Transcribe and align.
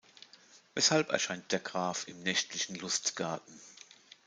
Weshalb 0.73 1.11
erscheint 1.11 1.51
der 1.51 1.59
Graf 1.59 2.07
im 2.07 2.23
nächtlichen 2.23 2.73
Lustgarten? 2.73 3.53